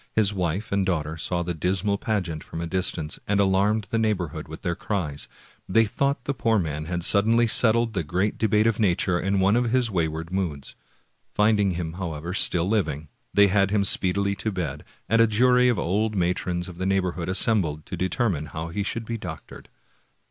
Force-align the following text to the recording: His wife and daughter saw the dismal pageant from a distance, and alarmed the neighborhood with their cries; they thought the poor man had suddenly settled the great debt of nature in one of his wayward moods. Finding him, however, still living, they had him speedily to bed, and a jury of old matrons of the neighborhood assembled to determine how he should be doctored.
His 0.15 0.33
wife 0.33 0.71
and 0.71 0.83
daughter 0.83 1.15
saw 1.15 1.43
the 1.43 1.53
dismal 1.53 1.99
pageant 1.99 2.43
from 2.43 2.59
a 2.59 2.65
distance, 2.65 3.19
and 3.27 3.39
alarmed 3.39 3.83
the 3.91 3.99
neighborhood 3.99 4.47
with 4.47 4.63
their 4.63 4.73
cries; 4.73 5.27
they 5.69 5.85
thought 5.85 6.23
the 6.23 6.33
poor 6.33 6.57
man 6.57 6.85
had 6.85 7.03
suddenly 7.03 7.45
settled 7.45 7.93
the 7.93 8.03
great 8.03 8.39
debt 8.39 8.65
of 8.65 8.79
nature 8.79 9.19
in 9.19 9.39
one 9.39 9.55
of 9.55 9.69
his 9.69 9.91
wayward 9.91 10.31
moods. 10.31 10.75
Finding 11.35 11.73
him, 11.73 11.93
however, 11.93 12.33
still 12.33 12.67
living, 12.67 13.09
they 13.31 13.45
had 13.45 13.69
him 13.69 13.85
speedily 13.85 14.33
to 14.37 14.51
bed, 14.51 14.83
and 15.07 15.21
a 15.21 15.27
jury 15.27 15.69
of 15.69 15.77
old 15.77 16.15
matrons 16.15 16.67
of 16.67 16.79
the 16.79 16.87
neighborhood 16.87 17.29
assembled 17.29 17.85
to 17.85 17.95
determine 17.95 18.47
how 18.47 18.69
he 18.69 18.81
should 18.81 19.05
be 19.05 19.19
doctored. 19.19 19.69